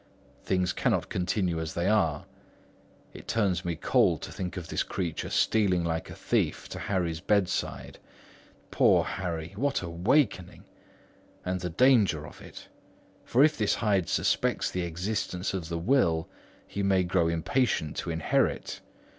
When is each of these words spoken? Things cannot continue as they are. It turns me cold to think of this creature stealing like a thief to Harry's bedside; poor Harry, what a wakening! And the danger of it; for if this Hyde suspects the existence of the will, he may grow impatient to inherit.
Things 0.41 0.73
cannot 0.73 1.09
continue 1.09 1.59
as 1.59 1.75
they 1.75 1.87
are. 1.87 2.25
It 3.13 3.27
turns 3.27 3.63
me 3.63 3.75
cold 3.75 4.23
to 4.23 4.31
think 4.31 4.57
of 4.57 4.67
this 4.67 4.81
creature 4.81 5.29
stealing 5.29 5.83
like 5.83 6.09
a 6.09 6.15
thief 6.15 6.67
to 6.69 6.79
Harry's 6.79 7.19
bedside; 7.19 7.99
poor 8.71 9.03
Harry, 9.03 9.53
what 9.55 9.83
a 9.83 9.89
wakening! 9.91 10.63
And 11.45 11.59
the 11.59 11.69
danger 11.69 12.25
of 12.25 12.41
it; 12.41 12.67
for 13.25 13.43
if 13.43 13.55
this 13.55 13.75
Hyde 13.75 14.09
suspects 14.09 14.71
the 14.71 14.81
existence 14.81 15.53
of 15.53 15.69
the 15.69 15.77
will, 15.77 16.27
he 16.65 16.81
may 16.81 17.03
grow 17.03 17.27
impatient 17.27 17.95
to 17.97 18.09
inherit. 18.09 18.81